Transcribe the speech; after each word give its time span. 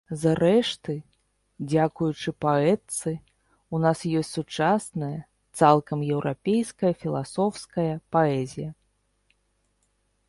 Зрэшты, 0.19 0.93
дзякуючы 1.73 2.33
паэтцы 2.45 3.13
ў 3.17 3.75
нас 3.85 3.99
ёсць 4.21 4.33
сучасная, 4.39 5.13
цалкам 5.61 5.99
еўрапейская 6.17 6.93
філасофская 7.05 7.89
паэзія. 8.17 8.69